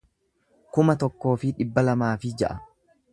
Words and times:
kuma 0.77 0.95
tokkoo 1.03 1.35
fi 1.43 1.53
dhibba 1.59 1.85
lamaa 1.91 2.13
fi 2.25 2.33
ja'a 2.43 2.59